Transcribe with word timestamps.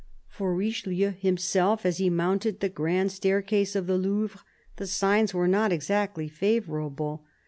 For 0.27 0.51
Richelieu 0.55 1.11
himself, 1.11 1.85
as 1.85 1.99
he 1.99 2.09
mounted 2.09 2.59
the 2.59 2.69
grand 2.69 3.11
staircase 3.11 3.75
of 3.75 3.85
the 3.85 3.99
Louvre, 3.99 4.41
the 4.77 4.87
signs 4.87 5.31
were 5.31 5.47
not 5.47 5.71
exactly 5.71 6.27
favourable. 6.27 7.23